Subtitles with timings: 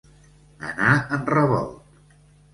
[0.69, 2.19] Anar en revolt.